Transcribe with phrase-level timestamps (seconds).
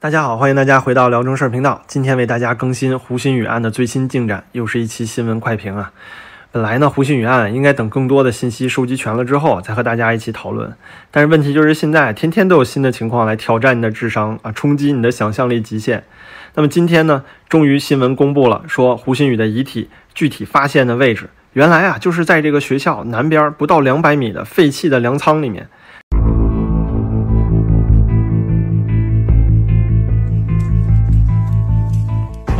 [0.00, 1.82] 大家好，欢迎大家回到聊正事儿频道。
[1.88, 5.90] 今天为大家更新胡鑫宇案的最新进展，又是一期新闻快评啊。
[6.52, 10.72] 本来呢，胡鑫宇案应该等更多的信息收集全了之后，再和大家一起讨论。
[11.10, 16.04] 但是问题就是现在天天都有新的情况来挑战你的智商啊，冲击你的想象力极限。
[16.54, 25.68] 那么今天呢，终于新闻公布了，说胡鑫宇的遗体具体发现的位置，原来啊就是在这个学校南边不到两百米的废弃的粮仓里面。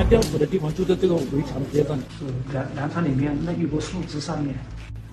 [0.08, 4.54] 吊死的地方就在这个围墙的边上，是粮粮仓里面那有棵树枝上面，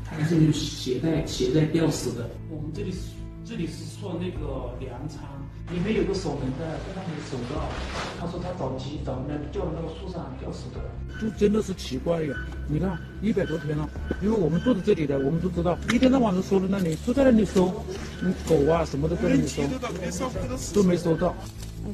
[0.06, 2.30] 他这里携带携带吊死的。
[2.50, 3.00] 我们这里是
[3.44, 5.20] 这里是说那个粮仓，
[5.70, 7.62] 里面有个守门的，在那里守着。
[8.18, 10.80] 他说他找鸡找那吊那个树上吊死的，
[11.22, 12.34] 就真的是奇怪呀！
[12.70, 13.90] 你看一百多天了，
[14.22, 17.84] 因为我们住在这里的，我们都知道，一天到晚都收在那里，都在那里收，
[18.22, 19.62] 嗯，狗啊什么的在那里收，
[20.74, 21.36] 都没收到。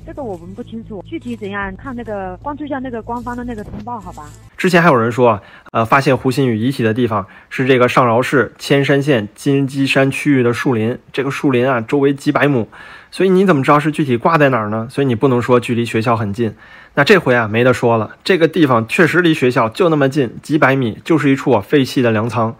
[0.06, 4.24] 这个我们不清楚，具体怎样看那个关注一下那个官方的那个通报，好吧？
[4.58, 12.68] 之前还有人说，呃，发现胡鑫宇遗体的地方是这个上饶市铅山县金鸡山区域的树林，这个树林啊，周围几百亩，
[13.10, 14.88] 所以你怎么知道是具体挂在哪儿呢？
[14.90, 16.54] 所以你不能说距离学校很近。
[16.94, 22.56] 那这回啊，没得说了，这个地方确实离学校就那么近，几百米，就是一处废弃的粮仓。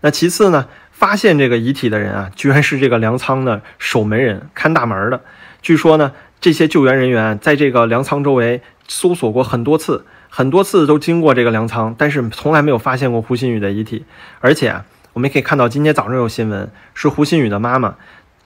[0.00, 5.20] 那其次呢，发现这个遗体的人啊，居然是这个粮仓的守门人，看大门的。
[5.60, 6.12] 据说呢。
[6.42, 14.04] 这些救援人员在这个粮仓周围搜索过很多次，很多次都经过这个粮仓，但是从来没有发现过胡鑫宇的遗体。
[14.40, 14.74] 而且
[15.12, 17.94] 我们可以看到，今天早上有新闻，是胡鑫宇的妈妈，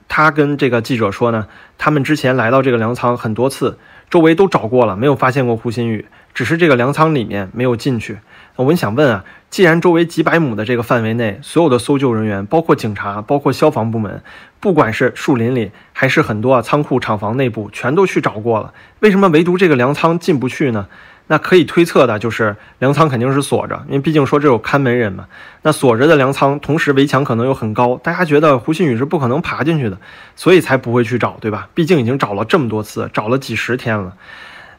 [0.07, 1.47] 她跟这个记者说呢，
[1.79, 3.79] 他们之前来到这个粮仓很多次，
[4.11, 6.05] 周围都找过了，没有发现过胡鑫宇，
[6.37, 8.19] 只是这个粮仓里面没有进去。
[8.57, 14.21] 我们想问啊，既然周围几百亩的这个范围内，所有的搜救人员，包括警察，包括消防部门，
[14.59, 20.87] 不管是树林里还是很多啊仓库、厂房内部，全都去找过了，为什么唯独这个粮仓进不去呢？
[21.25, 25.25] 那可以推测的就是粮仓肯定是锁着，因为毕竟说这有看门人嘛。
[25.63, 29.97] 那锁着的粮仓，同时围墙可能又很高，大家觉得胡鑫宇是不可能爬进去的，
[30.35, 31.67] 所以才不会去找，对吧？
[31.73, 34.13] 毕竟已经找了这么多次，找了几十天了。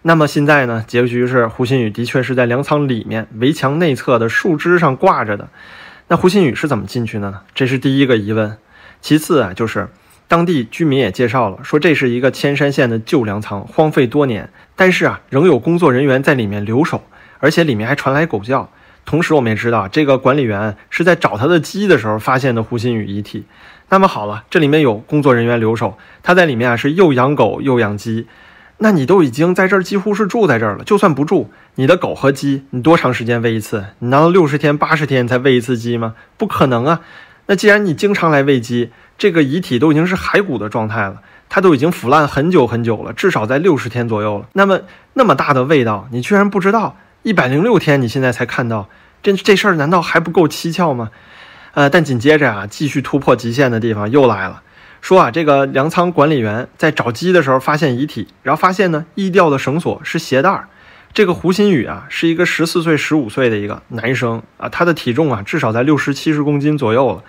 [0.03, 0.85] 那么现在呢？
[0.87, 5.49] 结局是胡鑫宇的确是在粮仓里面围墙内侧的树枝上挂着的。
[6.07, 7.41] 那胡鑫宇是怎么进去的呢？
[7.55, 8.57] 这是第一个疑问。
[9.01, 9.89] 其次啊，就是
[10.29, 17.03] 当地居民也介绍了，说这是一个千山县的旧粮仓，荒废多年，但是啊，仍有工作人员在里面留守，
[17.41, 18.71] 而且里面还传来狗叫。
[19.05, 23.45] 同时，我们也知道这个管理员是在找他的鸡的时候发现的胡鑫宇遗体。
[23.89, 28.27] 那么好了，这里面有工作人员留守，他在里面啊是又养狗又养鸡。
[28.79, 33.87] 那你都已经在这儿几乎是住在这儿了，就算不住，你的狗和鸡，你多长时间喂一次？
[33.99, 36.15] 你难道六十天、八十天才喂一次鸡吗？
[36.37, 37.01] 不可能啊！
[37.47, 44.47] 那既然你经常来喂鸡，这个遗体都已经是骸骨的状态了，它都已经腐烂很久很久了，至少在六十天左右了。
[44.53, 44.81] 那么
[45.15, 46.97] 那么大的味道，你居然不知道？
[47.25, 48.89] 一百零六天，你现在才看到，
[49.23, 51.11] 这这事儿难道还不够蹊跷吗？
[51.75, 54.63] 呃，但紧接着啊，继续突破极限的地方又来了。
[55.01, 60.69] 说啊，这个粮仓管理员在找鸡的时候发现遗体，然后发现呢，易掉的绳索是鞋带儿。
[61.15, 67.23] 这个胡鑫宇啊，是一个十四岁、十五岁的一个男生啊，他的体重啊至少在六十七十公斤左右了。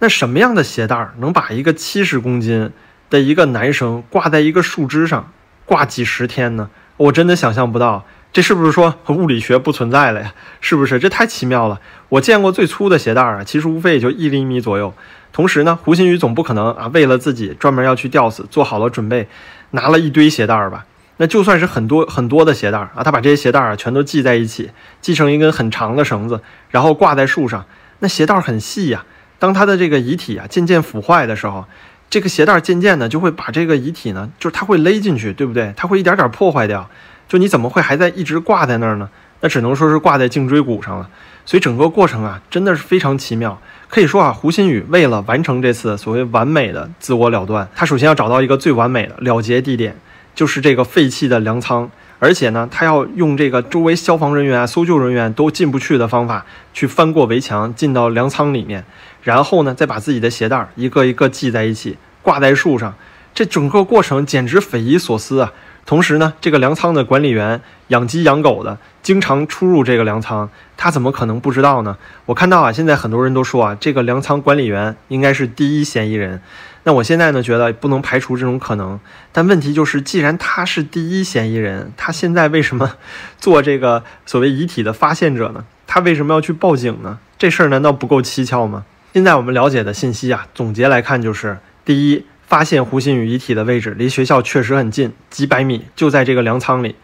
[0.00, 2.72] 那什么样的鞋带儿能把一个七十公斤
[3.08, 5.32] 的一个男生挂在一个树枝上
[5.64, 6.68] 挂几十天呢？
[6.96, 10.32] 我真的想象不到，这是不是说物理学不存在了呀？
[10.60, 10.98] 是不是？
[10.98, 11.78] 这太奇妙了。
[12.08, 14.94] 我见过最粗的鞋带儿啊，其实无非也就一厘米左右。
[15.32, 19.28] 同时呢，胡鑫宇总不可能啊，为了自己专门要去吊死，做好了准备，
[19.72, 20.86] 拿了一堆鞋带儿吧？
[21.18, 24.70] 那就算是很多很多的鞋带儿啊，他把这些鞋带儿啊全都系在一起，
[25.02, 27.66] 系成一根很长的绳子，然后挂在树上。
[27.98, 29.04] 那鞋带儿很细呀，
[29.38, 31.66] 当他的这个遗体啊渐渐腐坏的时候，
[32.08, 35.74] 这个鞋带儿渐渐的就会把这个遗体呢，就是它会勒进去，对不对？
[35.76, 36.88] 它会一点点破坏掉。
[37.32, 39.08] 就你怎么会还在一直挂在那儿呢？
[39.40, 41.08] 那只能说是挂在颈椎骨上了。
[41.46, 43.58] 所以整个过程啊，真的是非常奇妙。
[43.88, 49.96] 可以说啊，胡鑫宇为了完成这次所谓完美的自我了断，他首先要找到一个最完美的了结地点，
[50.34, 51.90] 就是这个废弃的粮仓。
[52.18, 56.44] 而且呢，他要用这个周围消防人员、搜救人员都进不去的方法，
[56.74, 58.84] 去翻过围墙进到粮仓里面，
[59.22, 62.94] 然后呢，再把自己的鞋带一个一个系在一起，挂在树上。
[63.34, 65.50] 这整个过程简直匪夷所思啊！
[65.84, 71.98] 同时呢，这个粮仓的管理员养鸡养狗的，经常出入这个粮仓，他怎么可能不知道呢？
[72.26, 76.40] 我看到啊，现在很多人都说啊，这个粮仓管理员应该是第一嫌疑人。
[76.84, 78.98] 那我现在呢，觉得不能排除这种可能。
[79.32, 82.94] 但问题就是，既然他是第一嫌疑人，他现在为什么
[83.38, 85.64] 做这个所谓遗体的发现者呢？
[85.86, 87.18] 他为什么要去报警呢？
[87.36, 88.84] 这事儿难道不够蹊跷吗？
[89.12, 92.24] 现在我们了解的信息啊，总结来看就是：第一。
[92.52, 96.96] 发现胡鑫宇遗体的位置离学校确实很近，几百米，就在这个粮仓里。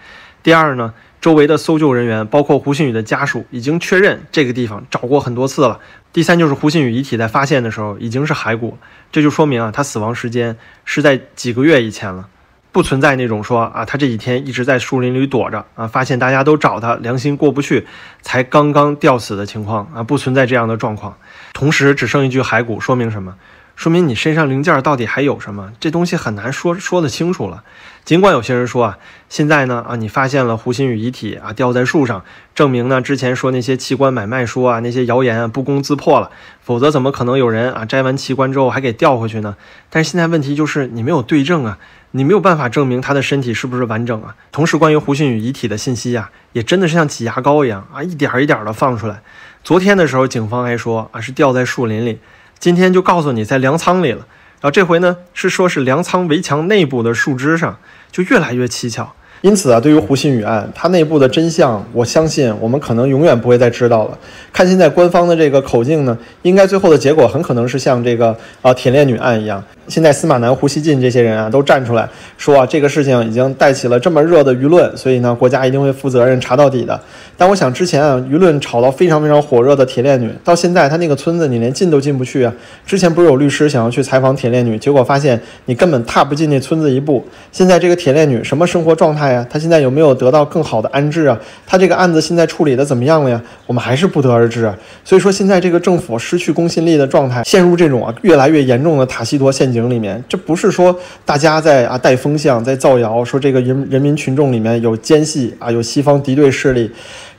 [0.42, 0.92] 第二呢，
[1.22, 5.80] 周围的搜救人员，包括胡鑫宇的家属，已经确认这个地方找过很多次了。
[6.12, 8.76] 第三就是胡鑫宇遗体在发现的时候已经是骸骨，
[9.10, 10.54] 这就说明啊，他死亡时间
[10.84, 12.28] 是在几个月以前了。
[12.70, 17.86] 不存在那种说啊，他这几天一直在树林里躲着啊，发现大家都找他，良心过不去，
[18.20, 21.16] 才刚刚吊死的情况啊，不存在这样的状况。
[21.54, 23.34] 同时，只剩一具骸骨，说明什么？
[23.78, 25.72] 说明你身上零件到底还有什么？
[25.78, 27.62] 这东西很难说说得清楚了。
[28.04, 28.98] 尽管有些人说啊，
[29.28, 32.24] 现在呢啊，你发现了胡鑫宇遗体啊，吊在树上，
[32.56, 36.28] 证明呢之前说那些器官买卖说啊，那些谣言啊不攻自破了。
[36.60, 39.54] 否则怎么可能有人啊摘完器官之后还给吊回去呢？
[39.88, 41.78] 但是现在问题就是你没有对证啊，
[42.10, 44.34] 你没有办法证明他的身体是不是完整啊。
[44.50, 49.22] 同时，关于胡鑫宇遗体的信息啊，也真的是像挤牙膏一样啊，一点一点的放出来。
[49.62, 52.18] 昨天的时候，警方还说啊是吊在树林里。
[52.58, 54.26] 今天就告诉你在粮仓里了，
[54.60, 57.78] 然后这回呢是说是粮仓围墙内部的树枝上，
[58.10, 59.14] 就越来越蹊跷。
[59.42, 64.18] 因此啊，对于胡鑫宇案，它内部的真相，我相信我们可能永远不会再知道了。
[64.52, 69.62] 看现在官方的这个口径呢，应该最后的结果很可能是像这个啊铁链女案一样。
[69.88, 77.00] 现在司马南、胡锡进这些人啊，都站出来说啊，这个事情已经带起了这么热的舆论，所以呢，国家一定会负责任查到底的。
[77.36, 82.52] 但我想之前啊，舆论炒到非常非常火热的铁链女，到现在她那个村子你连进都进不去啊。
[82.84, 87.24] 之前不是有律师想要去采访铁链女，结果发现你根本踏不进那村子一步。
[87.50, 89.46] 现在这个铁链女什么生活状态啊？
[89.48, 91.38] 她现在有没有得到更好的安置啊？
[91.66, 93.40] 她这个案子现在处理的怎么样了呀？
[93.66, 94.76] 我们还是不得而知啊。
[95.04, 99.77] 所以说现在这个政府失去公信力的状态，陷入这种啊越来越严重的塔西佗陷阱。
[99.86, 106.90] 里面，这不是说大家在啊带风向，在造谣，说这个人人民群众里面有奸细啊，有西方敌对势力。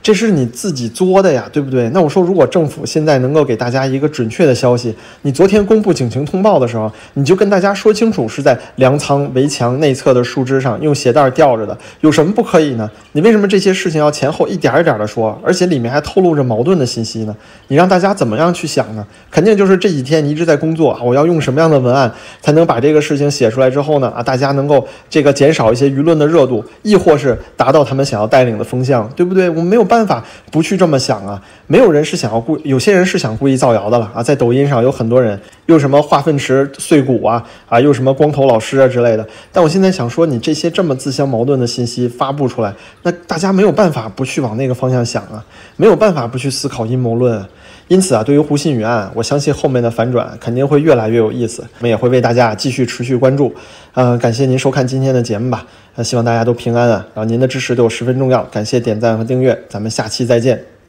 [0.02, 1.90] 这是你自己作的呀，对不对？
[1.90, 12.90] 那我说，如果政府现在能够给大家一个准确的消息，你昨天公布警情通报的时候，你就跟大家说清楚是在粮仓围墙内侧的树枝上用鞋带吊着的，有什么不可以呢？
[13.12, 17.36] 你为什么这些事情要前后一点一点的说，而且里面还透露着矛盾的信息呢？
[17.68, 19.06] 你让大家怎么样去想呢？
[19.30, 22.10] 肯定就是这几天你一直在工作啊，我要用什么样的文案
[22.42, 24.08] 才能把这个事情写出来之后呢？
[24.16, 29.50] 啊，大家能够这个减少一些舆论的热度，亦或是达到他们想要带领的风向，对不对？
[29.50, 29.89] 我们没有。
[29.90, 31.42] 办法不去这么想啊！
[31.68, 34.24] 没有人是想要故，有些人是想故意造谣的了啊！
[34.24, 39.28] 在抖音上有很多人又什么化粪池碎骨啊啊，又什么光头老师啊之类的。
[39.52, 45.44] 但我现在想说，你这些这么自相矛盾的信息发布出来，那大家没有办法不去往那个方向想啊，
[45.76, 47.46] 没有办法不去思考阴谋论。
[47.90, 51.62] 因此啊，对于胡鑫宇案，我相信后面的反转肯定会越来越有意思。
[51.64, 53.54] 我们也会为大家继续持续关注。
[53.96, 55.66] 嗯，感谢您收看今天的节目吧。
[55.96, 60.70] 那希望大家都平安啊，然后您的支持对我十分重要，感谢点赞和订阅，咱们下期再见。